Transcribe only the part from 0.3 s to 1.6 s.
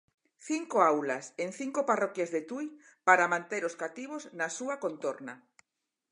Cinco aulas en